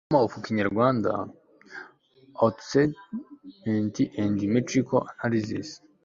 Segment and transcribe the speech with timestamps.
[0.09, 1.27] grammar of kinyarwanda an
[2.45, 5.67] autosegmental and metrical analysis